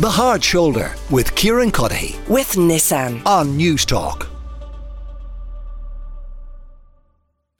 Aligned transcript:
The 0.00 0.10
Hard 0.10 0.42
Shoulder 0.42 0.92
with 1.08 1.32
Kieran 1.36 1.70
Cuddihy 1.70 2.18
with 2.28 2.54
Nissan. 2.54 3.24
on 3.24 3.56
Newstalk. 3.56 4.26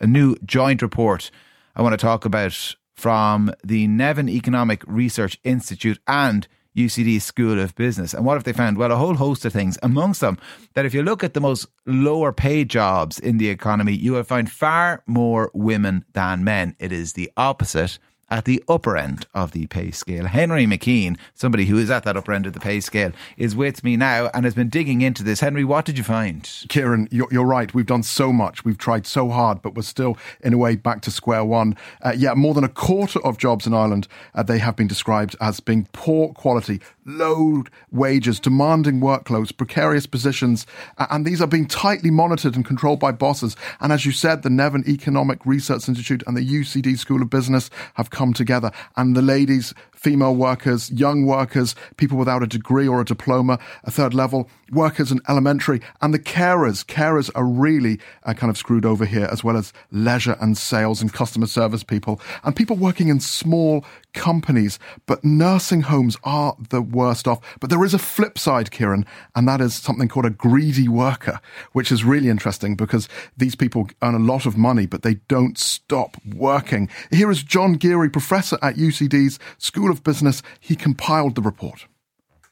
a 0.00 0.06
new 0.08 0.34
joint 0.44 0.82
report 0.82 1.30
I 1.76 1.82
want 1.82 1.92
to 1.92 1.96
talk 1.96 2.24
about 2.24 2.74
from 2.96 3.52
the 3.62 3.86
Nevin 3.86 4.28
Economic 4.28 4.82
Research 4.84 5.38
Institute 5.44 6.00
and 6.08 6.48
UCD 6.76 7.22
School 7.22 7.60
of 7.60 7.76
Business. 7.76 8.12
And 8.12 8.24
what 8.24 8.34
have 8.34 8.42
they 8.42 8.52
found? 8.52 8.78
Well, 8.78 8.90
a 8.90 8.96
whole 8.96 9.14
host 9.14 9.44
of 9.44 9.52
things. 9.52 9.78
Amongst 9.80 10.20
them, 10.20 10.36
that 10.74 10.84
if 10.84 10.92
you 10.92 11.04
look 11.04 11.22
at 11.22 11.34
the 11.34 11.40
most 11.40 11.68
lower 11.86 12.32
paid 12.32 12.68
jobs 12.68 13.20
in 13.20 13.38
the 13.38 13.48
economy, 13.48 13.92
you 13.92 14.10
will 14.12 14.24
find 14.24 14.50
far 14.50 15.04
more 15.06 15.52
women 15.54 16.04
than 16.14 16.42
men. 16.42 16.74
It 16.80 16.90
is 16.90 17.12
the 17.12 17.30
opposite 17.36 18.00
at 18.30 18.44
the 18.44 18.62
upper 18.68 18.96
end 18.96 19.26
of 19.34 19.52
the 19.52 19.66
pay 19.66 19.90
scale. 19.90 20.26
Henry 20.26 20.66
McKean, 20.66 21.16
somebody 21.34 21.66
who 21.66 21.78
is 21.78 21.90
at 21.90 22.04
that 22.04 22.16
upper 22.16 22.32
end 22.32 22.46
of 22.46 22.52
the 22.52 22.60
pay 22.60 22.80
scale, 22.80 23.12
is 23.36 23.54
with 23.54 23.84
me 23.84 23.96
now 23.96 24.30
and 24.34 24.44
has 24.44 24.54
been 24.54 24.68
digging 24.68 25.00
into 25.00 25.22
this. 25.22 25.40
Henry, 25.40 25.64
what 25.64 25.84
did 25.84 25.98
you 25.98 26.04
find? 26.04 26.48
Kieran, 26.68 27.08
you're, 27.10 27.44
right. 27.44 27.72
We've 27.74 27.86
done 27.86 28.02
so 28.02 28.32
much. 28.32 28.64
We've 28.64 28.78
tried 28.78 29.06
so 29.06 29.28
hard, 29.28 29.62
but 29.62 29.74
we're 29.74 29.82
still, 29.82 30.16
in 30.40 30.54
a 30.54 30.58
way, 30.58 30.76
back 30.76 31.02
to 31.02 31.10
square 31.10 31.44
one. 31.44 31.76
Uh, 32.02 32.14
yeah, 32.16 32.34
more 32.34 32.54
than 32.54 32.64
a 32.64 32.68
quarter 32.68 33.20
of 33.20 33.38
jobs 33.38 33.66
in 33.66 33.74
Ireland, 33.74 34.08
uh, 34.34 34.42
they 34.42 34.58
have 34.58 34.76
been 34.76 34.86
described 34.86 35.36
as 35.40 35.60
being 35.60 35.88
poor 35.92 36.32
quality, 36.32 36.80
low 37.04 37.64
wages, 37.90 38.40
demanding 38.40 39.00
workloads, 39.00 39.56
precarious 39.56 40.06
positions, 40.06 40.66
and 40.98 41.26
these 41.26 41.40
are 41.40 41.46
being 41.46 41.66
tightly 41.66 42.10
monitored 42.10 42.56
and 42.56 42.64
controlled 42.64 43.00
by 43.00 43.12
bosses. 43.12 43.56
And 43.80 43.92
as 43.92 44.06
you 44.06 44.12
said, 44.12 44.42
the 44.42 44.50
Nevin 44.50 44.84
Economic 44.88 45.44
Research 45.44 45.88
Institute 45.88 46.22
and 46.26 46.36
the 46.36 46.46
UCD 46.46 46.98
School 46.98 47.22
of 47.22 47.30
Business 47.30 47.70
have 47.94 48.10
come 48.10 48.32
together, 48.32 48.70
and 48.96 49.16
the 49.16 49.22
ladies 49.22 49.74
female 50.04 50.36
workers, 50.36 50.90
young 50.90 51.24
workers, 51.24 51.74
people 51.96 52.18
without 52.18 52.42
a 52.42 52.46
degree 52.46 52.86
or 52.86 53.00
a 53.00 53.06
diploma, 53.06 53.58
a 53.84 53.90
third 53.90 54.12
level, 54.12 54.50
workers 54.70 55.10
in 55.10 55.18
elementary, 55.30 55.80
and 56.02 56.12
the 56.12 56.18
carers. 56.18 56.84
Carers 56.84 57.30
are 57.34 57.46
really 57.46 57.98
uh, 58.24 58.34
kind 58.34 58.50
of 58.50 58.58
screwed 58.58 58.84
over 58.84 59.06
here, 59.06 59.26
as 59.32 59.42
well 59.42 59.56
as 59.56 59.72
leisure 59.90 60.36
and 60.42 60.58
sales 60.58 61.00
and 61.00 61.10
customer 61.10 61.46
service 61.46 61.82
people, 61.82 62.20
and 62.42 62.54
people 62.54 62.76
working 62.76 63.08
in 63.08 63.18
small 63.18 63.82
companies. 64.14 64.78
But 65.06 65.24
nursing 65.24 65.82
homes 65.82 66.16
are 66.24 66.56
the 66.70 66.80
worst 66.80 67.28
off. 67.28 67.40
But 67.60 67.68
there 67.68 67.84
is 67.84 67.92
a 67.92 67.98
flip 67.98 68.38
side, 68.38 68.70
Kieran, 68.70 69.04
and 69.34 69.46
that 69.46 69.60
is 69.60 69.74
something 69.74 70.08
called 70.08 70.26
a 70.26 70.30
greedy 70.30 70.88
worker, 70.88 71.40
which 71.72 71.92
is 71.92 72.04
really 72.04 72.30
interesting 72.30 72.76
because 72.76 73.08
these 73.36 73.54
people 73.54 73.88
earn 74.00 74.14
a 74.14 74.18
lot 74.18 74.46
of 74.46 74.56
money, 74.56 74.86
but 74.86 75.02
they 75.02 75.14
don't 75.28 75.58
stop 75.58 76.16
working. 76.34 76.88
Here 77.10 77.30
is 77.30 77.42
John 77.42 77.74
Geary, 77.74 78.08
professor 78.08 78.58
at 78.62 78.76
UCD's 78.76 79.38
School 79.58 79.90
of 79.90 80.02
Business. 80.02 80.42
He 80.60 80.76
compiled 80.76 81.34
the 81.34 81.42
report. 81.42 81.86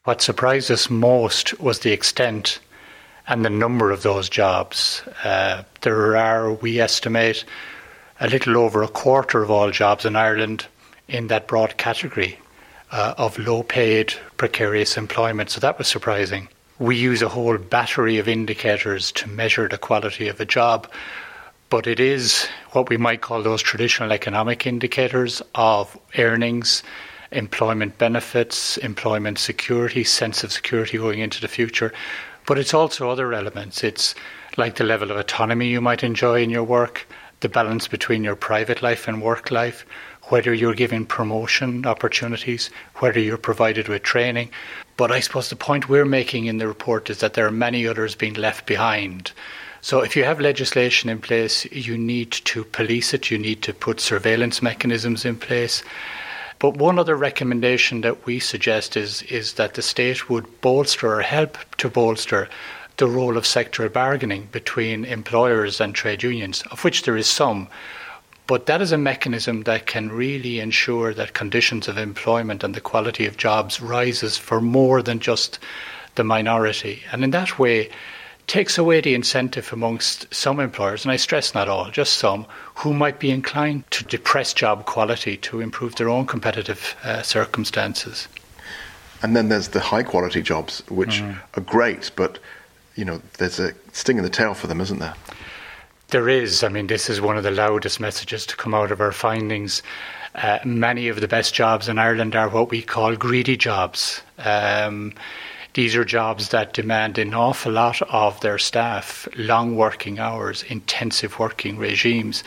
What 0.05 0.21
surprised 0.21 0.71
us 0.71 0.91
most 0.91 1.59
was 1.61 1.79
the 1.79 1.93
extent 1.93 2.59
and 3.29 3.45
the 3.45 3.51
number 3.51 3.91
of 3.91 4.03
those 4.03 4.29
jobs. 4.29 5.03
Uh, 5.23 5.63
there 5.83 6.17
are, 6.17 6.53
we 6.53 6.81
estimate, 6.81 7.45
a 8.21 8.29
little 8.29 8.57
over 8.57 8.83
a 8.83 8.89
quarter 8.89 9.43
of 9.43 9.51
all 9.51 9.71
jobs 9.71 10.05
in 10.05 10.17
Ireland 10.17 10.67
in 11.13 11.29
that 11.29 11.47
broad 11.47 11.77
category 11.77 12.39
uh, 12.91 13.15
of 13.19 13.39
low 13.39 13.63
paid, 13.63 14.15
precarious 14.39 14.97
employment. 14.97 15.51
So 15.51 15.61
that 15.61 15.79
was 15.79 15.87
surprising. 15.87 16.49
We 16.79 16.97
use 16.97 17.23
a 17.23 17.29
whole 17.29 17.59
battery 17.59 18.19
of 18.19 18.27
indicators 18.27 19.13
to 19.13 19.29
measure 19.29 19.69
the 19.69 19.79
quality 19.79 20.29
of 20.29 20.41
a 20.41 20.47
job, 20.47 20.91
but 21.69 21.87
it 21.87 22.01
is 22.01 22.49
what 22.73 22.89
we 22.89 22.97
might 22.97 23.21
call 23.21 23.43
those 23.43 23.63
traditional 23.63 24.11
economic 24.11 24.67
indicators 24.67 25.43
of 25.55 25.97
earnings, 26.19 26.83
employment 27.31 27.99
benefits, 27.99 28.79
employment 28.79 29.39
security, 29.39 30.05
sense 30.05 30.43
of 30.43 30.53
security 30.53 30.99
going 30.99 31.21
into 31.21 31.41
the 31.41 31.49
future. 31.49 31.93
But 32.47 32.59
it's 32.59 32.75
also 32.75 33.11
other 33.11 33.33
elements. 33.33 33.85
It's 33.85 34.15
like 34.57 34.77
the 34.77 34.85
level 34.85 35.11
of 35.11 35.17
autonomy 35.17 35.69
you 35.69 35.81
might 35.81 36.03
enjoy 36.03 36.42
in 36.42 36.51
your 36.51 36.65
work, 36.65 37.07
the 37.41 37.48
balance 37.48 37.86
between 37.86 38.25
your 38.25 38.36
private 38.36 38.83
life 38.83 39.09
and 39.09 39.23
work 39.23 39.51
life, 39.51 39.86
whether 40.29 40.55
you're 40.55 40.75
given 40.75 41.05
promotion 41.05 41.85
opportunities, 41.87 42.71
whether 42.97 43.21
you're 43.21 43.37
provided 43.37 43.89
with 43.89 44.03
training. 44.03 44.51
But 44.97 45.11
I 45.11 45.21
suppose 45.21 45.51
the 45.51 45.57
point 45.57 45.89
we're 45.89 46.05
making 46.05 46.47
in 46.47 46.59
the 46.59 46.69
report 46.69 47.11
is 47.11 47.19
that 47.19 47.35
there 47.35 47.47
are 47.47 47.51
many 47.51 47.87
others 47.87 48.15
being 48.15 48.35
left 48.35 48.67
behind. 48.67 49.33
So 49.81 50.01
if 50.01 50.15
you 50.15 50.23
have 50.23 50.41
legislation 50.41 51.11
in 51.11 51.19
place, 51.19 51.65
you 51.73 51.99
need 51.99 52.31
to 52.31 52.65
police 52.65 53.13
it, 53.13 53.31
you 53.31 53.39
need 53.39 53.63
to 53.63 53.75
put 53.75 54.01
surveillance 54.01 54.63
mechanisms 54.63 55.25
in 55.25 55.37
place. 55.37 55.83
But 56.61 56.77
one 56.77 57.01
other 57.01 57.17
recommendation 57.17 58.03
that 58.03 58.25
we 58.25 58.39
suggest 58.39 58.97
is, 58.97 59.23
is 59.23 59.55
that 59.55 59.75
the 59.75 59.83
state 59.83 60.31
would 60.31 60.61
bolster 60.61 61.13
or 61.13 61.23
help 61.23 61.59
to 61.79 61.91
bolster 61.91 62.49
the 62.99 63.09
role 63.09 63.37
of 63.37 63.43
sectoral 63.43 63.93
bargaining 63.93 64.49
between 64.53 65.05
employers 65.05 65.81
and 65.81 65.93
trade 65.93 66.23
unions, 66.23 66.63
of 66.71 66.85
which 66.85 67.03
there 67.03 67.17
is 67.17 67.27
some. 67.27 67.67
But 68.47 68.67
that 68.67 68.83
is 68.83 68.92
a 68.92 68.98
mechanism 68.98 69.63
that 69.63 69.86
can 69.86 70.11
really 70.11 70.61
ensure 70.61 71.14
that 71.14 71.33
conditions 71.33 71.89
of 71.89 71.97
employment 71.97 72.64
and 72.64 72.75
the 72.75 72.80
quality 72.80 73.27
of 73.27 73.36
jobs 73.36 73.80
rises 73.80 74.36
for 74.36 74.61
more 74.61 75.03
than 75.03 75.20
just 75.20 75.58
the 76.17 76.25
minority. 76.25 77.03
And 77.13 77.25
in 77.25 77.30
that 77.30 77.58
way, 77.58 77.91
takes 78.47 78.77
away 78.77 79.01
the 79.01 79.14
incentive 79.14 79.73
amongst 79.73 80.33
some 80.35 80.61
employers, 80.61 81.05
and 81.05 81.13
I 81.13 81.17
stress 81.17 81.55
not 81.55 81.69
all, 81.69 81.91
just 81.91 82.14
some, 82.14 82.47
who 82.75 82.92
might 82.92 83.19
be 83.19 83.30
inclined 83.30 83.91
to 83.92 84.05
depress 84.05 84.53
job 84.53 84.85
quality 84.85 85.36
to 85.39 85.61
improve 85.61 85.95
their 85.95 86.09
own 86.09 86.27
competitive 86.27 86.97
uh, 87.05 87.23
circumstances. 87.23 88.29
And 89.23 89.36
then 89.36 89.48
there's 89.48 89.69
the 89.69 89.80
high 89.80 90.03
quality 90.03 90.42
jobs, 90.42 90.83
which 90.89 91.23
are 91.55 91.61
great, 91.61 92.11
but 92.17 92.41
you 92.97 93.05
know, 93.05 93.23
there's 93.39 93.59
a 93.59 93.73
sting 93.92 94.19
in 94.19 94.24
the 94.24 94.30
tail 94.30 94.53
for 94.53 94.67
them, 94.67 94.80
isn't 94.80 94.98
there? 94.98 95.14
There 96.12 96.28
is. 96.28 96.62
I 96.62 96.68
mean, 96.68 96.89
this 96.89 97.08
is 97.08 97.23
one 97.23 97.39
of 97.39 97.42
the 97.42 97.50
loudest 97.50 97.98
messages 97.98 98.45
to 98.45 98.56
come 98.56 98.74
out 98.74 98.90
of 98.92 99.00
our 99.00 99.12
findings. 99.12 99.83
Uh, 100.34 100.58
many 100.62 101.08
of 101.08 101.23
the 101.23 101.27
best 101.27 101.55
jobs 101.55 101.89
in 101.89 101.98
Ireland 101.98 102.36
are 102.36 102.50
what 102.50 102.68
we 102.68 102.83
call 102.83 103.17
greedy 103.17 103.56
jobs. 103.56 104.20
Um, 104.36 105.14
these 105.73 105.96
are 105.96 106.05
jobs 106.05 106.50
that 106.50 106.74
demand 106.74 107.17
an 107.17 107.33
awful 107.33 107.73
lot 107.73 108.02
of 108.02 108.39
their 108.40 108.58
staff, 108.58 109.27
long 109.39 109.74
working 109.74 110.18
hours, 110.18 110.64
intensive 110.64 111.39
working 111.39 111.78
regimes, 111.78 112.44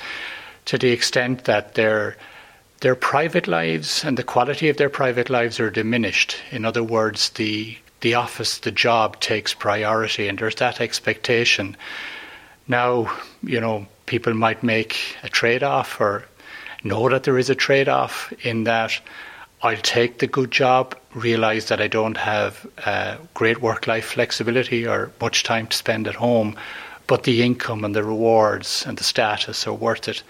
to 0.65 0.77
the 0.77 0.91
extent 0.91 1.45
that 1.45 1.73
their 1.73 2.17
their 2.81 2.95
private 2.95 3.47
lives 3.47 4.03
and 4.03 4.15
the 4.15 4.23
quality 4.23 4.69
of 4.69 4.77
their 4.77 4.91
private 4.91 5.31
lives 5.31 5.59
are 5.59 5.71
diminished. 5.71 6.37
In 6.51 6.65
other 6.65 6.83
words, 6.83 7.29
the 7.31 7.79
the 8.01 8.13
office, 8.13 8.59
the 8.59 8.71
job 8.71 9.19
takes 9.21 9.55
priority, 9.55 10.27
and 10.27 10.37
there's 10.37 10.55
that 10.57 10.79
expectation. 10.79 11.75
Now, 12.67 13.15
you 13.43 13.59
know, 13.59 13.85
people 14.05 14.33
might 14.33 14.63
make 14.63 14.97
a 15.23 15.29
trade 15.29 15.63
off 15.63 15.99
or 16.01 16.25
know 16.83 17.09
that 17.09 17.23
there 17.23 17.37
is 17.37 17.49
a 17.49 17.55
trade 17.55 17.87
off 17.87 18.33
in 18.43 18.63
that 18.65 18.99
I'll 19.61 19.77
take 19.77 20.19
the 20.19 20.27
good 20.27 20.51
job, 20.51 20.95
realize 21.13 21.67
that 21.69 21.81
I 21.81 21.87
don't 21.87 22.17
have 22.17 22.67
uh, 22.85 23.17
great 23.33 23.61
work 23.61 23.87
life 23.87 24.05
flexibility 24.05 24.85
or 24.85 25.11
much 25.21 25.43
time 25.43 25.67
to 25.67 25.77
spend 25.77 26.07
at 26.07 26.15
home, 26.15 26.55
but 27.07 27.23
the 27.23 27.41
income 27.41 27.83
and 27.83 27.95
the 27.95 28.03
rewards 28.03 28.85
and 28.85 28.97
the 28.97 29.03
status 29.03 29.65
are 29.65 29.73
worth 29.73 30.07
it. 30.07 30.23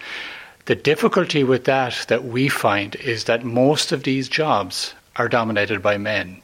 The 0.66 0.74
difficulty 0.74 1.44
with 1.44 1.64
that 1.64 2.06
that 2.08 2.24
we 2.24 2.48
find 2.48 2.96
is 2.96 3.24
that 3.24 3.44
most 3.44 3.92
of 3.92 4.04
these 4.04 4.28
jobs 4.28 4.94
are 5.16 5.28
dominated 5.28 5.82
by 5.82 5.98
men. 5.98 6.40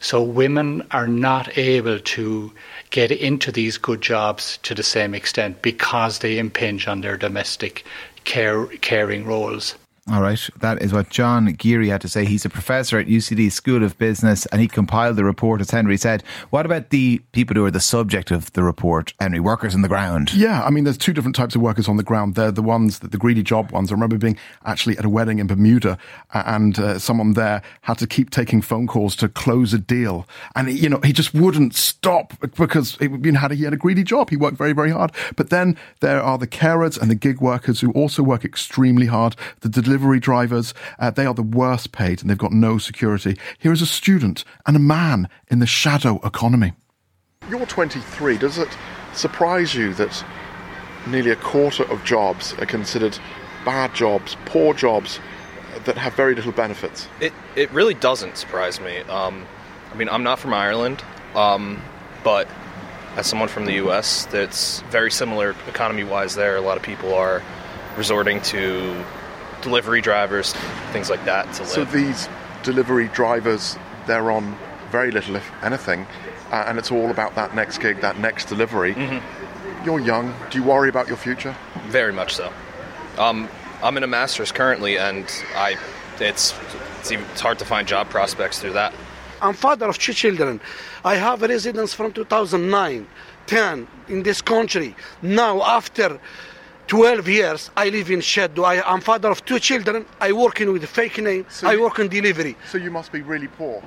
So 0.00 0.22
women 0.22 0.82
are 0.90 1.06
not 1.06 1.56
able 1.56 2.00
to 2.00 2.52
get 2.92 3.10
into 3.10 3.50
these 3.50 3.78
good 3.78 4.00
jobs 4.00 4.58
to 4.62 4.74
the 4.74 4.82
same 4.82 5.14
extent 5.14 5.62
because 5.62 6.20
they 6.20 6.38
impinge 6.38 6.86
on 6.86 7.00
their 7.00 7.16
domestic 7.16 7.84
care 8.24 8.66
caring 8.66 9.24
roles. 9.24 9.74
All 10.10 10.20
right, 10.20 10.50
that 10.58 10.82
is 10.82 10.92
what 10.92 11.10
John 11.10 11.46
Geary 11.52 11.88
had 11.88 12.00
to 12.00 12.08
say. 12.08 12.24
He's 12.24 12.44
a 12.44 12.48
professor 12.48 12.98
at 12.98 13.06
UCD 13.06 13.52
School 13.52 13.84
of 13.84 13.96
Business 13.98 14.46
and 14.46 14.60
he 14.60 14.66
compiled 14.66 15.14
the 15.14 15.22
report, 15.22 15.60
as 15.60 15.70
Henry 15.70 15.96
said. 15.96 16.24
What 16.50 16.66
about 16.66 16.90
the 16.90 17.20
people 17.30 17.54
who 17.54 17.64
are 17.66 17.70
the 17.70 17.78
subject 17.78 18.32
of 18.32 18.52
the 18.54 18.64
report, 18.64 19.14
Henry? 19.20 19.38
Workers 19.38 19.76
on 19.76 19.82
the 19.82 19.88
ground? 19.88 20.34
Yeah, 20.34 20.64
I 20.64 20.70
mean, 20.70 20.82
there's 20.82 20.98
two 20.98 21.12
different 21.12 21.36
types 21.36 21.54
of 21.54 21.62
workers 21.62 21.88
on 21.88 21.98
the 21.98 22.02
ground. 22.02 22.34
They're 22.34 22.50
the 22.50 22.62
ones 22.62 22.98
that 22.98 23.12
the 23.12 23.16
greedy 23.16 23.44
job 23.44 23.70
ones. 23.70 23.92
I 23.92 23.94
remember 23.94 24.18
being 24.18 24.36
actually 24.64 24.98
at 24.98 25.04
a 25.04 25.08
wedding 25.08 25.38
in 25.38 25.46
Bermuda, 25.46 25.96
and 26.32 26.76
uh, 26.80 26.98
someone 26.98 27.34
there 27.34 27.62
had 27.82 27.98
to 27.98 28.08
keep 28.08 28.30
taking 28.30 28.60
phone 28.60 28.88
calls 28.88 29.14
to 29.16 29.28
close 29.28 29.72
a 29.72 29.78
deal, 29.78 30.26
and 30.56 30.68
you 30.68 30.88
know 30.88 30.98
he 31.04 31.12
just 31.12 31.32
wouldn't 31.32 31.76
stop 31.76 32.32
because 32.56 32.96
it, 33.00 33.12
you 33.24 33.30
know, 33.30 33.38
had 33.38 33.52
a, 33.52 33.54
he 33.54 33.62
had 33.62 33.72
a 33.72 33.76
greedy 33.76 34.02
job. 34.02 34.30
He 34.30 34.36
worked 34.36 34.56
very 34.56 34.72
very 34.72 34.90
hard. 34.90 35.12
But 35.36 35.50
then 35.50 35.76
there 36.00 36.20
are 36.20 36.38
the 36.38 36.48
carers 36.48 37.00
and 37.00 37.08
the 37.08 37.14
gig 37.14 37.40
workers 37.40 37.80
who 37.80 37.92
also 37.92 38.24
work 38.24 38.44
extremely 38.44 39.06
hard. 39.06 39.36
The 39.60 39.68
delivery 39.92 40.18
drivers, 40.18 40.72
uh, 40.98 41.10
they 41.10 41.26
are 41.26 41.34
the 41.34 41.42
worst 41.42 41.92
paid, 41.92 42.22
and 42.22 42.30
they've 42.30 42.38
got 42.38 42.50
no 42.50 42.78
security. 42.78 43.36
Here 43.58 43.72
is 43.72 43.82
a 43.82 43.86
student 43.86 44.42
and 44.66 44.74
a 44.74 44.80
man 44.80 45.28
in 45.48 45.58
the 45.58 45.66
shadow 45.66 46.18
economy. 46.24 46.72
You're 47.50 47.66
23. 47.66 48.38
Does 48.38 48.56
it 48.56 48.68
surprise 49.12 49.74
you 49.74 49.92
that 49.94 50.24
nearly 51.06 51.30
a 51.30 51.36
quarter 51.36 51.84
of 51.92 52.02
jobs 52.04 52.54
are 52.54 52.64
considered 52.64 53.18
bad 53.66 53.94
jobs, 53.94 54.34
poor 54.46 54.72
jobs 54.72 55.20
that 55.84 55.98
have 55.98 56.14
very 56.14 56.34
little 56.34 56.52
benefits? 56.52 57.06
It 57.20 57.34
it 57.54 57.70
really 57.72 57.94
doesn't 57.94 58.38
surprise 58.38 58.80
me. 58.80 59.00
Um, 59.00 59.46
I 59.92 59.96
mean, 59.96 60.08
I'm 60.08 60.22
not 60.22 60.38
from 60.38 60.54
Ireland, 60.54 61.04
um, 61.34 61.82
but 62.24 62.48
as 63.16 63.26
someone 63.26 63.48
from 63.48 63.66
the 63.66 63.74
U.S., 63.74 64.24
that's 64.26 64.80
very 64.90 65.10
similar 65.10 65.54
economy-wise. 65.68 66.34
There, 66.34 66.56
a 66.56 66.62
lot 66.62 66.78
of 66.78 66.82
people 66.82 67.12
are 67.12 67.42
resorting 67.98 68.40
to 68.40 69.04
delivery 69.62 70.00
drivers, 70.00 70.52
things 70.92 71.08
like 71.08 71.24
that 71.24 71.52
to 71.54 71.62
live. 71.62 71.70
So 71.70 71.84
these 71.84 72.28
delivery 72.62 73.08
drivers, 73.08 73.76
they're 74.06 74.30
on 74.30 74.56
very 74.90 75.10
little, 75.10 75.36
if 75.36 75.50
anything, 75.62 76.06
uh, 76.50 76.64
and 76.66 76.78
it's 76.78 76.90
all 76.90 77.10
about 77.10 77.34
that 77.34 77.54
next 77.54 77.78
gig, 77.78 78.00
that 78.00 78.18
next 78.18 78.46
delivery. 78.46 78.94
Mm-hmm. 78.94 79.84
You're 79.84 80.00
young. 80.00 80.34
Do 80.50 80.58
you 80.58 80.64
worry 80.64 80.88
about 80.88 81.08
your 81.08 81.16
future? 81.16 81.56
Very 81.86 82.12
much 82.12 82.34
so. 82.34 82.52
Um, 83.18 83.48
I'm 83.82 83.96
in 83.96 84.02
a 84.02 84.06
master's 84.06 84.52
currently, 84.52 84.98
and 84.98 85.26
I, 85.56 85.76
it's 86.20 86.54
it's, 87.00 87.10
even, 87.10 87.24
it's 87.32 87.40
hard 87.40 87.58
to 87.58 87.64
find 87.64 87.88
job 87.88 88.10
prospects 88.10 88.60
through 88.60 88.74
that. 88.74 88.94
I'm 89.40 89.54
father 89.54 89.88
of 89.88 89.98
two 89.98 90.12
children. 90.12 90.60
I 91.04 91.16
have 91.16 91.42
a 91.42 91.48
residence 91.48 91.92
from 91.92 92.12
2009, 92.12 93.08
10 93.46 93.88
in 94.08 94.22
this 94.22 94.40
country. 94.40 94.94
Now, 95.20 95.62
after 95.62 96.20
12 96.88 97.28
years, 97.28 97.70
I 97.76 97.88
live 97.88 98.10
in 98.10 98.20
Sheddo. 98.20 98.64
I, 98.64 98.82
am 98.92 99.00
father 99.00 99.30
of 99.30 99.44
two 99.44 99.58
children. 99.58 100.04
I 100.20 100.32
work 100.32 100.60
in 100.60 100.72
with 100.72 100.84
a 100.84 100.86
fake 100.86 101.18
name. 101.18 101.46
So 101.48 101.68
I 101.68 101.72
you- 101.72 101.82
work 101.82 101.98
in 101.98 102.08
delivery. 102.08 102.56
So 102.70 102.78
you 102.78 102.90
must 102.90 103.12
be 103.12 103.22
really 103.22 103.48
poor. 103.48 103.82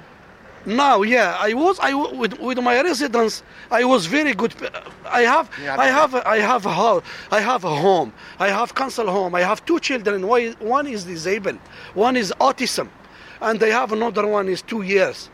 Now, 0.68 1.04
yeah, 1.04 1.38
I 1.40 1.54
was 1.54 1.80
I 1.80 1.94
with 1.94 2.40
with 2.40 2.58
my 2.58 2.82
residence. 2.82 3.44
I 3.70 3.84
was 3.84 4.08
very 4.08 4.34
good. 4.34 4.56
Uh, 4.64 4.82
I 5.06 5.22
have 5.22 5.48
Yeah, 5.62 5.76
I 5.76 5.84
I- 5.84 5.92
have 5.92 6.16
a, 6.16 6.28
I 6.28 6.40
have 6.40 6.66
a 6.66 6.74
house. 6.74 7.04
I 7.32 7.40
have 7.40 7.64
a 7.66 7.76
home. 7.76 8.12
I 8.40 8.48
have 8.50 8.74
council 8.74 9.06
home. 9.12 9.36
I 9.36 9.42
have 9.42 9.64
two 9.66 9.80
children. 9.80 10.26
One 10.26 10.42
is- 10.42 10.56
One 10.60 10.88
is 10.88 11.04
disabled. 11.04 11.60
One 11.94 12.16
is 12.18 12.34
autism, 12.40 12.88
and 13.42 13.62
I 13.64 13.70
have 13.70 13.92
another 13.92 14.26
one 14.26 14.50
is 14.50 14.64
two 14.64 14.82
years. 14.82 15.30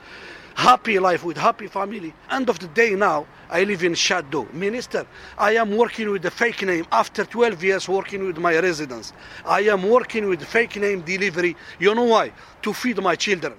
Happy 0.56 1.00
life 1.00 1.24
with 1.24 1.38
happy 1.38 1.68
family. 1.68 2.14
End 2.30 2.50
of 2.50 2.60
the 2.60 2.68
day 2.68 2.92
now, 2.92 3.26
I 3.50 3.64
live 3.64 3.84
in 3.84 3.96
Shadow. 3.96 4.48
Minister, 4.54 5.06
I 5.38 5.56
am 5.56 5.76
working 5.78 6.10
with 6.10 6.22
the 6.22 6.32
fake 6.32 6.62
name 6.64 6.86
after 6.92 7.26
12 7.26 7.64
years 7.64 7.90
working 7.90 8.26
with 8.26 8.38
my 8.38 8.58
residence. 8.60 9.14
I 9.46 9.62
am 9.62 9.90
working 9.90 10.28
with 10.28 10.44
fake 10.44 10.76
name 10.76 11.02
delivery. 11.02 11.56
You 11.80 11.96
know 11.96 12.04
why? 12.04 12.32
To 12.62 12.74
feed 12.74 13.02
my 13.02 13.16
children. 13.16 13.54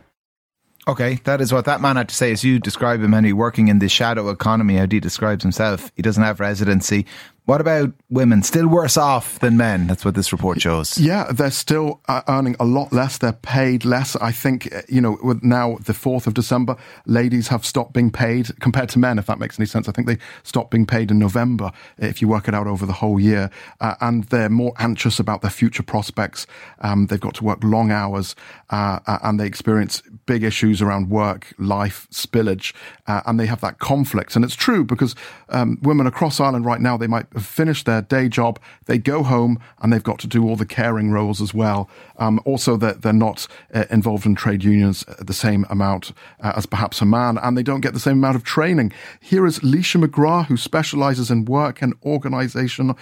Okay, 0.89 1.21
that 1.23 1.41
is 1.41 1.53
what 1.53 1.65
that 1.67 1.81
man 1.81 1.95
had 1.95 2.09
to 2.09 2.15
say 2.15 2.33
as 2.33 2.43
you 2.43 2.59
describe 2.59 3.01
him, 3.01 3.15
and 3.15 3.25
he 3.25 3.33
working 3.33 3.69
in 3.69 3.79
the 3.79 3.89
shadow 3.89 4.31
economy, 4.31 4.77
how 4.77 4.87
he 4.91 4.99
describes 4.99 5.45
himself. 5.45 5.93
He 5.95 6.03
doesn't 6.03 6.25
have 6.25 6.41
residency. 6.41 7.07
What 7.45 7.61
about 7.61 7.93
women? 8.09 8.45
Still 8.45 8.69
worse 8.69 8.97
off 8.97 9.41
than 9.41 9.57
men. 9.57 9.89
That's 9.89 10.05
what 10.05 10.15
this 10.15 10.31
report 10.31 10.61
shows. 10.61 10.97
Yeah, 10.97 11.33
they're 11.33 11.51
still 11.51 12.01
uh, 12.07 12.23
earning 12.29 12.55
a 12.61 12.65
lot 12.65 12.93
less. 12.93 13.19
They're 13.19 13.33
paid 13.33 13.85
less. 13.85 14.15
I 14.15 14.31
think, 14.31 14.73
uh, 14.73 14.83
you 14.89 15.01
know, 15.01 15.19
with 15.25 15.43
now 15.43 15.79
the 15.81 15.93
4th 15.93 16.29
of 16.29 16.35
December, 16.35 16.77
ladies 17.05 17.49
have 17.49 17.67
stopped 17.67 17.95
being 17.95 18.13
paid 18.13 18.57
compared 18.61 18.91
to 18.91 19.01
men, 19.01 19.19
if 19.19 19.27
that 19.27 19.41
makes 19.41 19.59
any 19.59 19.67
sense. 19.67 19.89
I 19.89 19.93
think 19.93 20.07
they 20.07 20.19
stopped 20.45 20.71
being 20.71 20.87
paid 20.87 21.11
in 21.11 21.19
November, 21.19 21.73
if 21.99 22.23
you 22.23 22.29
work 22.29 22.47
it 22.47 22.55
out 22.55 22.69
over 22.69 22.87
the 22.87 22.93
whole 22.93 23.19
year. 23.19 23.51
Uh, 23.81 23.97
and 24.01 24.23
they're 24.25 24.49
more 24.49 24.73
anxious 24.79 25.19
about 25.19 25.43
their 25.43 25.51
future 25.51 25.83
prospects. 25.83 26.47
Um, 26.79 27.07
they've 27.07 27.19
got 27.19 27.35
to 27.35 27.45
work 27.45 27.65
long 27.65 27.91
hours, 27.91 28.37
uh, 28.71 29.01
uh, 29.09 29.19
and 29.25 29.41
they 29.41 29.47
experience 29.47 30.01
big 30.27 30.45
issues 30.45 30.81
around 30.81 31.11
work, 31.11 31.53
life, 31.59 32.07
spillage, 32.13 32.73
and 33.09 33.41
they 33.41 33.47
have 33.47 33.61
that 33.63 33.81
conflict. 33.81 34.37
And 34.37 34.45
it's 34.45 34.55
true 34.55 34.85
because 34.85 35.17
um, 35.49 35.79
women 35.83 36.07
across 36.07 36.39
Ireland 36.39 36.67
right 36.67 36.81
now, 36.81 36.97
they 36.97 37.09
might 37.09 37.32
have 37.35 37.47
finished 37.47 37.87
their 37.87 38.03
day 38.03 38.29
job, 38.29 38.59
they 38.87 38.99
go 38.99 39.23
home, 39.23 39.59
and 39.81 39.93
they've 39.93 40.03
got 40.03 40.19
to 40.21 40.27
do 40.27 40.49
all 40.49 40.57
the 40.57 40.67
caring 40.67 41.11
roles 41.11 41.41
as 41.41 41.53
well. 41.55 41.89
Um, 42.19 42.41
also, 42.45 42.77
that 42.77 43.03
they're, 43.03 43.13
not 43.13 43.47
uh, 43.75 43.85
involved 43.91 44.27
in 44.27 44.35
trade 44.35 44.65
unions 44.65 45.05
at 45.07 45.27
the 45.27 45.33
same 45.33 45.67
amount 45.69 46.13
uh, 46.41 46.53
as 46.57 46.67
perhaps 46.67 47.01
a 47.01 47.05
man, 47.05 47.39
and 47.39 47.57
they 47.57 47.63
don't 47.63 47.83
get 47.83 47.93
the 47.93 48.01
same 48.01 48.19
amount 48.19 48.37
of 48.37 48.45
training. 48.45 48.93
Here 49.21 49.47
is 49.47 49.61
Leisha 49.61 50.03
McGrath, 50.03 50.47
who 50.47 50.57
specialises 50.57 51.31
in 51.31 51.45
work 51.45 51.83
and 51.83 51.99
organisational 52.01 52.97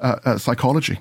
uh, 0.00 0.16
uh, 0.24 0.38
psychology 0.38 0.98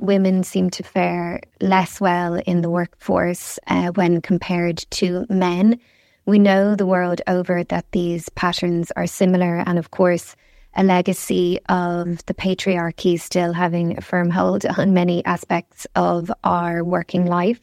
women 0.00 0.42
seem 0.42 0.70
to 0.70 0.82
fare 0.82 1.40
less 1.60 2.00
well 2.00 2.34
in 2.46 2.60
the 2.60 2.70
workforce 2.70 3.58
uh, 3.68 3.88
when 3.92 4.20
compared 4.20 4.78
to 4.90 5.24
men. 5.28 5.78
We 6.26 6.38
know 6.38 6.74
the 6.74 6.86
world 6.86 7.20
over 7.26 7.64
that 7.64 7.90
these 7.92 8.28
patterns 8.30 8.90
are 8.96 9.06
similar, 9.06 9.62
and 9.66 9.78
of 9.78 9.90
course, 9.90 10.36
a 10.76 10.84
legacy 10.84 11.58
of 11.68 12.24
the 12.26 12.34
patriarchy 12.34 13.20
still 13.20 13.52
having 13.52 13.98
a 13.98 14.00
firm 14.00 14.30
hold 14.30 14.66
on 14.66 14.94
many 14.94 15.24
aspects 15.24 15.86
of 15.94 16.30
our 16.42 16.82
working 16.84 17.26
life. 17.26 17.60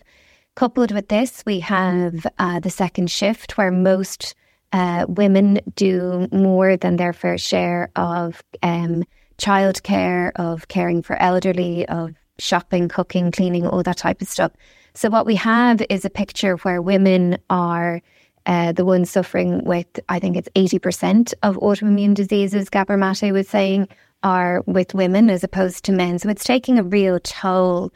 Coupled 0.55 0.91
with 0.91 1.07
this, 1.07 1.43
we 1.45 1.59
have 1.61 2.25
uh, 2.37 2.59
the 2.59 2.69
second 2.69 3.09
shift, 3.09 3.57
where 3.57 3.71
most 3.71 4.35
uh, 4.73 5.05
women 5.07 5.59
do 5.75 6.27
more 6.31 6.77
than 6.77 6.97
their 6.97 7.13
fair 7.13 7.37
share 7.37 7.89
of 7.95 8.43
um, 8.63 9.03
childcare, 9.37 10.31
of 10.35 10.67
caring 10.67 11.01
for 11.01 11.15
elderly, 11.21 11.87
of 11.87 12.13
shopping, 12.37 12.89
cooking, 12.89 13.31
cleaning, 13.31 13.65
all 13.65 13.83
that 13.83 13.97
type 13.97 14.21
of 14.21 14.27
stuff. 14.27 14.51
So, 14.93 15.09
what 15.09 15.25
we 15.25 15.35
have 15.35 15.81
is 15.89 16.03
a 16.03 16.09
picture 16.09 16.57
where 16.57 16.81
women 16.81 17.37
are 17.49 18.01
uh, 18.45 18.71
the 18.71 18.85
ones 18.85 19.09
suffering 19.09 19.63
with, 19.63 19.88
I 20.09 20.19
think 20.19 20.35
it's 20.35 20.49
80% 20.55 21.33
of 21.43 21.57
autoimmune 21.57 22.13
diseases, 22.13 22.69
Gabor 22.69 22.97
was 22.97 23.47
saying, 23.47 23.88
are 24.23 24.63
with 24.67 24.93
women 24.93 25.29
as 25.29 25.43
opposed 25.43 25.83
to 25.85 25.91
men. 25.91 26.19
So, 26.19 26.29
it's 26.29 26.43
taking 26.43 26.77
a 26.77 26.83
real 26.83 27.19
toll. 27.19 27.91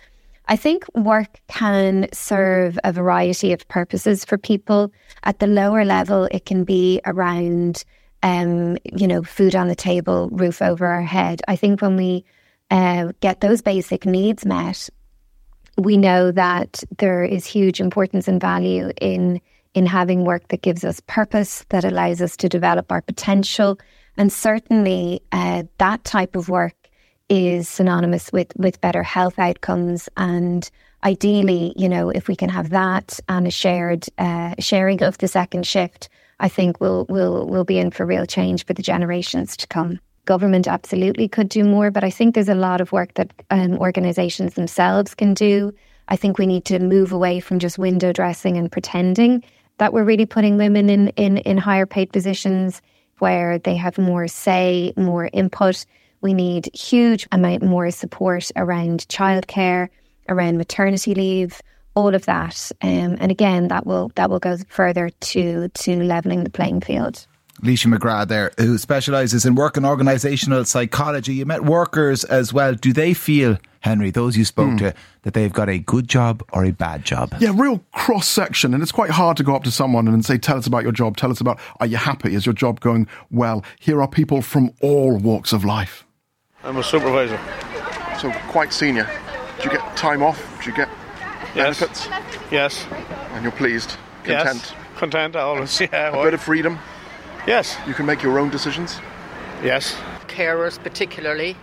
I 0.47 0.55
think 0.55 0.85
work 0.93 1.39
can 1.47 2.07
serve 2.13 2.77
a 2.83 2.91
variety 2.91 3.51
of 3.53 3.67
purposes 3.67 4.23
for 4.25 4.37
people. 4.37 4.91
At 5.23 5.39
the 5.39 5.47
lower 5.47 5.85
level, 5.85 6.27
it 6.31 6.45
can 6.45 6.63
be 6.63 7.01
around, 7.05 7.83
um, 8.21 8.77
you 8.93 9.07
know, 9.07 9.23
food 9.23 9.55
on 9.55 9.67
the 9.67 9.75
table, 9.75 10.29
roof 10.31 10.61
over 10.61 10.85
our 10.85 11.01
head. 11.01 11.41
I 11.47 11.55
think 11.55 11.81
when 11.81 11.95
we 11.95 12.23
uh, 12.69 13.11
get 13.21 13.41
those 13.41 13.61
basic 13.61 14.05
needs 14.05 14.45
met, 14.45 14.89
we 15.77 15.97
know 15.97 16.31
that 16.31 16.83
there 16.97 17.23
is 17.23 17.45
huge 17.45 17.81
importance 17.81 18.27
and 18.27 18.39
value 18.39 18.91
in 19.01 19.41
in 19.75 19.85
having 19.85 20.25
work 20.25 20.47
that 20.47 20.63
gives 20.63 20.83
us 20.83 20.99
purpose, 21.01 21.65
that 21.69 21.85
allows 21.85 22.21
us 22.21 22.35
to 22.37 22.49
develop 22.49 22.91
our 22.91 23.01
potential, 23.01 23.77
and 24.17 24.33
certainly 24.33 25.21
uh, 25.31 25.63
that 25.77 26.03
type 26.05 26.35
of 26.35 26.49
work 26.49 26.75
is 27.29 27.67
synonymous 27.69 28.31
with 28.31 28.51
with 28.55 28.81
better 28.81 29.03
health 29.03 29.37
outcomes. 29.37 30.09
And 30.17 30.69
ideally, 31.03 31.73
you 31.75 31.89
know, 31.89 32.09
if 32.09 32.27
we 32.27 32.35
can 32.35 32.49
have 32.49 32.69
that 32.69 33.19
and 33.29 33.45
a 33.45 33.51
shared 33.51 34.05
uh, 34.17 34.55
sharing 34.59 35.03
of 35.03 35.17
the 35.19 35.27
second 35.27 35.67
shift, 35.67 36.09
I 36.39 36.49
think 36.49 36.79
we'll 36.79 37.05
we'll 37.09 37.45
we'll 37.45 37.65
be 37.65 37.77
in 37.77 37.91
for 37.91 38.05
real 38.05 38.25
change 38.25 38.65
for 38.65 38.73
the 38.73 38.81
generations 38.81 39.57
to 39.57 39.67
come 39.67 39.99
government 40.25 40.67
absolutely 40.67 41.27
could 41.27 41.49
do 41.49 41.63
more, 41.63 41.91
but 41.91 42.03
I 42.03 42.09
think 42.09 42.33
there's 42.33 42.49
a 42.49 42.55
lot 42.55 42.81
of 42.81 42.91
work 42.91 43.13
that 43.13 43.31
um, 43.51 43.77
organisations 43.77 44.55
themselves 44.55 45.13
can 45.13 45.35
do. 45.35 45.71
I 46.07 46.15
think 46.15 46.37
we 46.37 46.47
need 46.47 46.65
to 46.65 46.79
move 46.79 47.11
away 47.11 47.39
from 47.39 47.59
just 47.59 47.77
window 47.77 48.11
dressing 48.11 48.57
and 48.57 48.71
pretending 48.71 49.43
that 49.77 49.93
we're 49.93 50.03
really 50.03 50.25
putting 50.25 50.57
women 50.57 50.89
in, 50.89 51.09
in, 51.09 51.37
in 51.37 51.57
higher 51.57 51.85
paid 51.85 52.11
positions 52.11 52.81
where 53.19 53.59
they 53.59 53.75
have 53.75 53.97
more 53.97 54.27
say, 54.27 54.93
more 54.97 55.29
input. 55.31 55.85
We 56.21 56.33
need 56.33 56.69
huge 56.73 57.27
amount 57.31 57.63
more 57.63 57.91
support 57.91 58.51
around 58.55 59.07
childcare, 59.07 59.89
around 60.27 60.57
maternity 60.57 61.13
leave, 61.13 61.61
all 61.95 62.13
of 62.13 62.25
that. 62.25 62.71
Um, 62.81 63.17
and 63.19 63.31
again, 63.31 63.69
that 63.69 63.85
will 63.85 64.11
that 64.15 64.29
will 64.29 64.39
go 64.39 64.57
further 64.67 65.09
to 65.09 65.69
to 65.69 66.03
leveling 66.03 66.43
the 66.43 66.49
playing 66.49 66.81
field. 66.81 67.25
Leisha 67.61 67.93
McGrath 67.93 68.27
there, 68.27 68.51
who 68.57 68.77
specialises 68.77 69.45
in 69.45 69.55
work 69.55 69.77
and 69.77 69.85
organisational 69.85 70.65
psychology. 70.67 71.35
You 71.35 71.45
met 71.45 71.63
workers 71.63 72.23
as 72.25 72.51
well. 72.53 72.73
Do 72.75 72.91
they 72.91 73.13
feel, 73.13 73.57
Henry, 73.79 74.11
those 74.11 74.35
you 74.37 74.43
spoke 74.45 74.71
Hmm. 74.71 74.77
to, 74.77 74.93
that 75.23 75.33
they've 75.33 75.53
got 75.53 75.69
a 75.69 75.79
good 75.79 76.07
job 76.07 76.43
or 76.51 76.65
a 76.65 76.71
bad 76.71 77.05
job? 77.05 77.33
Yeah, 77.39 77.53
real 77.55 77.79
cross 77.93 78.27
section. 78.27 78.73
And 78.73 78.83
it's 78.83 78.91
quite 78.91 79.09
hard 79.09 79.37
to 79.37 79.43
go 79.43 79.55
up 79.55 79.63
to 79.63 79.71
someone 79.71 80.07
and 80.09 80.25
say, 80.25 80.37
tell 80.37 80.57
us 80.57 80.67
about 80.67 80.83
your 80.83 80.91
job. 80.91 81.15
Tell 81.17 81.31
us 81.31 81.39
about, 81.39 81.59
are 81.79 81.87
you 81.87 81.97
happy? 81.97 82.35
Is 82.35 82.45
your 82.45 82.53
job 82.53 82.81
going 82.81 83.07
well? 83.31 83.63
Here 83.79 84.01
are 84.01 84.07
people 84.07 84.41
from 84.41 84.71
all 84.81 85.15
walks 85.17 85.53
of 85.53 85.63
life. 85.63 86.05
I'm 86.63 86.77
a 86.77 86.83
supervisor. 86.83 87.39
So 88.19 88.31
quite 88.49 88.73
senior. 88.73 89.09
Do 89.59 89.63
you 89.65 89.69
get 89.77 89.95
time 89.97 90.21
off? 90.21 90.39
Do 90.63 90.69
you 90.69 90.75
get 90.75 90.89
Yes. 91.55 91.79
benefits? 91.79 92.07
Yes. 92.51 92.85
And 93.31 93.43
you're 93.43 93.51
pleased, 93.53 93.91
content, 94.25 94.55
Yes. 94.57 94.73
Content 94.97 95.35
always. 95.37 95.79
Yeah. 95.91 96.09
a 96.09 96.23
bit 96.23 96.33
of 96.33 96.41
freedom. 96.41 96.79
Yes. 97.47 97.77
You 97.87 97.93
can 97.93 98.05
make 98.05 98.23
your 98.23 98.39
own 98.39 98.49
decisions. 98.49 98.99
Yes. 99.63 99.95
Carers, 100.27 100.81
particularly, 100.81 101.55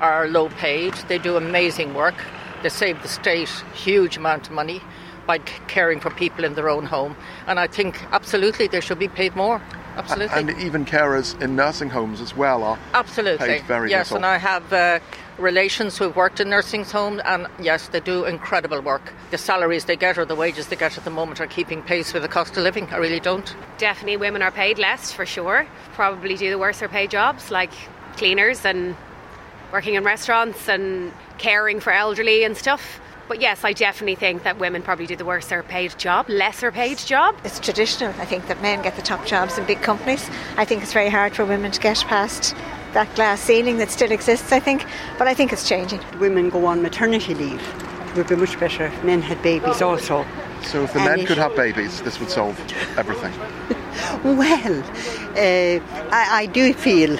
are 0.00 0.28
low 0.28 0.48
paid. 0.48 0.94
They 1.08 1.18
do 1.18 1.36
amazing 1.36 1.94
work. 1.94 2.14
They 2.62 2.70
save 2.70 3.02
the 3.02 3.08
state 3.08 3.50
huge 3.74 4.16
amount 4.16 4.46
of 4.46 4.52
money 4.52 4.80
by 5.26 5.38
caring 5.38 6.00
for 6.00 6.10
people 6.10 6.44
in 6.44 6.54
their 6.54 6.68
own 6.68 6.86
home. 6.86 7.16
And 7.46 7.60
I 7.60 7.66
think 7.66 8.02
absolutely 8.12 8.66
they 8.66 8.80
should 8.80 8.98
be 8.98 9.08
paid 9.08 9.36
more. 9.36 9.60
Absolutely. 9.96 10.38
And 10.38 10.50
even 10.60 10.84
carers 10.84 11.40
in 11.40 11.56
nursing 11.56 11.90
homes 11.90 12.20
as 12.20 12.36
well 12.36 12.62
are 12.62 12.78
Absolutely. 12.94 13.46
paid 13.46 13.64
very 13.64 13.90
yes, 13.90 14.10
little. 14.10 14.18
and 14.18 14.26
I 14.26 14.38
have 14.38 14.72
uh, 14.72 15.00
relations 15.38 15.98
who've 15.98 16.14
worked 16.14 16.40
in 16.40 16.50
nursing 16.50 16.84
homes, 16.84 17.20
and 17.24 17.46
yes, 17.60 17.88
they 17.88 18.00
do 18.00 18.24
incredible 18.24 18.80
work. 18.80 19.12
The 19.30 19.38
salaries 19.38 19.84
they 19.84 19.96
get 19.96 20.18
or 20.18 20.24
the 20.24 20.34
wages 20.34 20.68
they 20.68 20.76
get 20.76 20.96
at 20.96 21.04
the 21.04 21.10
moment 21.10 21.40
are 21.40 21.46
keeping 21.46 21.82
pace 21.82 22.12
with 22.12 22.22
the 22.22 22.28
cost 22.28 22.56
of 22.56 22.62
living. 22.62 22.86
I 22.90 22.96
really 22.96 23.20
don't. 23.20 23.54
Definitely, 23.78 24.16
women 24.16 24.42
are 24.42 24.50
paid 24.50 24.78
less 24.78 25.12
for 25.12 25.26
sure. 25.26 25.66
Probably 25.92 26.36
do 26.36 26.50
the 26.50 26.58
worse 26.58 26.82
or 26.82 26.88
paid 26.88 27.10
jobs 27.10 27.50
like 27.50 27.72
cleaners 28.16 28.64
and 28.64 28.96
working 29.72 29.94
in 29.94 30.04
restaurants 30.04 30.68
and 30.68 31.12
caring 31.38 31.80
for 31.80 31.92
elderly 31.92 32.44
and 32.44 32.56
stuff. 32.56 33.00
But 33.28 33.40
yes, 33.40 33.64
I 33.64 33.72
definitely 33.72 34.14
think 34.14 34.44
that 34.44 34.58
women 34.58 34.82
probably 34.82 35.06
do 35.06 35.16
the 35.16 35.24
worse 35.24 35.52
paid 35.68 35.98
job, 35.98 36.28
lesser 36.28 36.70
paid 36.70 36.98
job. 36.98 37.36
It's 37.44 37.58
traditional, 37.58 38.10
I 38.20 38.24
think, 38.24 38.46
that 38.46 38.62
men 38.62 38.82
get 38.82 38.94
the 38.94 39.02
top 39.02 39.26
jobs 39.26 39.58
in 39.58 39.66
big 39.66 39.82
companies. 39.82 40.28
I 40.56 40.64
think 40.64 40.82
it's 40.82 40.92
very 40.92 41.08
hard 41.08 41.34
for 41.34 41.44
women 41.44 41.72
to 41.72 41.80
get 41.80 41.98
past 42.06 42.54
that 42.92 43.12
glass 43.16 43.40
ceiling 43.40 43.78
that 43.78 43.90
still 43.90 44.12
exists, 44.12 44.52
I 44.52 44.60
think. 44.60 44.86
But 45.18 45.26
I 45.26 45.34
think 45.34 45.52
it's 45.52 45.68
changing. 45.68 46.00
Women 46.20 46.50
go 46.50 46.66
on 46.66 46.82
maternity 46.82 47.34
leave. 47.34 47.60
It 48.10 48.16
would 48.16 48.28
be 48.28 48.36
much 48.36 48.58
better 48.60 48.86
if 48.86 49.04
men 49.04 49.22
had 49.22 49.42
babies 49.42 49.82
also. 49.82 50.24
So 50.62 50.84
if 50.84 50.92
the 50.92 51.00
And 51.00 51.16
men 51.16 51.26
could 51.26 51.38
have 51.38 51.54
babies, 51.56 52.02
this 52.02 52.20
would 52.20 52.30
solve 52.30 52.58
everything. 52.96 53.32
Well, 54.22 54.82
uh, 54.82 55.80
I, 56.12 56.42
I 56.42 56.46
do 56.52 56.74
feel 56.74 57.16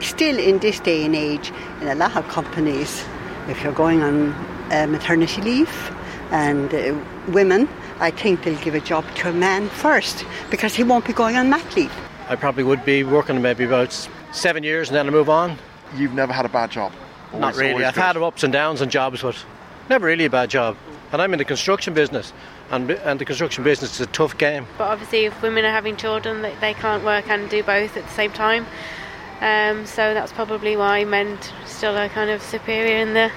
still 0.00 0.38
in 0.38 0.58
this 0.58 0.80
day 0.80 1.04
and 1.04 1.14
age, 1.14 1.52
in 1.82 1.88
a 1.88 1.94
lot 1.94 2.16
of 2.16 2.26
companies, 2.28 3.04
if 3.48 3.62
you're 3.62 3.72
going 3.72 4.02
on 4.02 4.34
uh, 4.74 4.86
maternity 4.86 5.40
leave 5.42 5.92
and 6.30 6.74
uh, 6.74 6.98
women, 7.28 7.68
I 8.00 8.10
think 8.10 8.42
they'll 8.42 8.60
give 8.60 8.74
a 8.74 8.80
job 8.80 9.04
to 9.16 9.28
a 9.28 9.32
man 9.32 9.68
first 9.68 10.24
because 10.50 10.74
he 10.74 10.82
won't 10.82 11.06
be 11.06 11.12
going 11.12 11.36
on 11.36 11.48
mat 11.48 11.76
leave. 11.76 11.92
I 12.28 12.36
probably 12.36 12.64
would 12.64 12.84
be 12.84 13.04
working 13.04 13.40
maybe 13.40 13.64
about 13.64 13.92
seven 14.32 14.62
years 14.62 14.88
and 14.88 14.96
then 14.96 15.06
I 15.06 15.10
move 15.10 15.28
on. 15.28 15.58
You've 15.94 16.14
never 16.14 16.32
had 16.32 16.44
a 16.44 16.48
bad 16.48 16.70
job? 16.70 16.92
Not 17.32 17.56
really. 17.56 17.84
I've 17.84 17.94
good. 17.94 18.00
had 18.00 18.16
ups 18.16 18.42
and 18.42 18.52
downs 18.52 18.82
on 18.82 18.90
jobs, 18.90 19.22
but 19.22 19.36
never 19.88 20.06
really 20.06 20.24
a 20.24 20.30
bad 20.30 20.50
job. 20.50 20.76
And 21.12 21.22
I'm 21.22 21.32
in 21.32 21.38
the 21.38 21.44
construction 21.44 21.94
business, 21.94 22.32
and, 22.70 22.90
and 22.90 23.20
the 23.20 23.24
construction 23.24 23.62
business 23.62 23.94
is 23.94 24.00
a 24.00 24.10
tough 24.10 24.36
game. 24.38 24.66
But 24.78 24.88
obviously, 24.88 25.26
if 25.26 25.42
women 25.42 25.64
are 25.64 25.70
having 25.70 25.96
children, 25.96 26.42
they, 26.42 26.54
they 26.60 26.74
can't 26.74 27.04
work 27.04 27.28
and 27.28 27.48
do 27.50 27.62
both 27.62 27.96
at 27.96 28.04
the 28.04 28.10
same 28.10 28.32
time. 28.32 28.66
Um, 29.40 29.84
so 29.86 30.14
that's 30.14 30.32
probably 30.32 30.76
why 30.76 31.04
men 31.04 31.38
still 31.66 31.96
are 31.96 32.08
kind 32.08 32.30
of 32.30 32.42
superior 32.42 32.96
in 32.96 33.14
the 33.14 33.30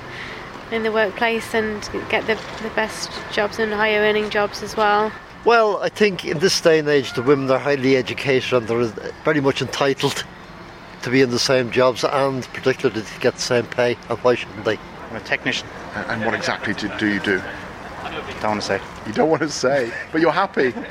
in 0.72 0.84
the 0.84 0.92
workplace 0.92 1.54
and 1.54 1.82
get 2.10 2.26
the, 2.28 2.36
the 2.62 2.70
best 2.76 3.12
jobs 3.32 3.60
and 3.60 3.74
higher 3.74 4.02
earning 4.02 4.30
jobs 4.30 4.64
as 4.64 4.76
well. 4.76 5.12
Well, 5.46 5.78
I 5.82 5.90
think 5.90 6.26
in 6.26 6.40
this 6.40 6.60
day 6.60 6.80
and 6.80 6.88
age, 6.88 7.14
the 7.14 7.22
women 7.22 7.50
are 7.52 7.60
highly 7.60 7.96
educated 7.96 8.54
and 8.54 8.68
they're 8.68 9.12
very 9.24 9.40
much 9.40 9.62
entitled 9.62 10.26
to 11.04 11.10
be 11.10 11.22
in 11.22 11.30
the 11.30 11.40
same 11.40 11.72
jobs 11.72 12.04
and 12.04 12.44
particularly 12.48 13.02
to 13.02 13.20
get 13.20 13.36
the 13.36 13.42
same 13.42 13.66
pay. 13.66 13.98
And 14.10 14.18
why 14.20 14.36
shouldn't 14.36 14.66
they? 14.66 14.78
I'm 15.10 15.16
a 15.16 15.20
technician. 15.22 15.68
And 15.96 16.12
and 16.12 16.26
what 16.26 16.34
exactly 16.34 16.74
do, 16.74 16.90
do 16.98 17.08
you 17.08 17.20
do? 17.20 17.42
Don't 18.42 18.52
want 18.52 18.62
to 18.62 18.68
say. 18.68 18.82
You 19.08 19.14
don't 19.14 19.30
want 19.30 19.42
to 19.42 19.50
say, 19.50 19.92
but 20.12 20.22
you're 20.22 20.32
happy. 20.32 20.74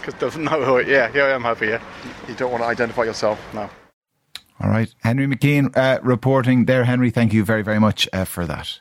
Because 0.00 0.36
no, 0.36 0.78
yeah, 0.78 1.10
yeah, 1.14 1.34
I'm 1.34 1.42
happy. 1.42 1.66
Yeah. 1.66 1.82
You 2.26 2.34
don't 2.34 2.50
want 2.50 2.62
to 2.62 2.68
identify 2.68 3.04
yourself. 3.04 3.38
No. 3.52 3.68
All 4.60 4.70
right. 4.70 4.94
Henry 5.02 5.26
McKean 5.26 5.74
uh, 5.76 6.00
reporting 6.02 6.66
there. 6.66 6.84
Henry, 6.84 7.10
thank 7.10 7.32
you 7.32 7.44
very, 7.44 7.62
very 7.62 7.78
much 7.80 8.08
uh, 8.12 8.24
for 8.24 8.46
that. 8.46 8.78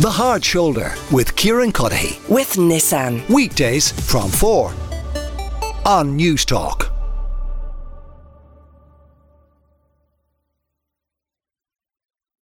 The 0.00 0.10
Hard 0.10 0.44
Shoulder 0.44 0.94
with 1.10 1.36
Kieran 1.36 1.72
Cuddihy. 1.72 2.28
With 2.28 2.54
Nissan. 2.54 3.28
Weekdays 3.28 3.92
from 3.92 4.30
4 4.30 4.68
on 5.84 6.18
Newstalk. 6.18 6.91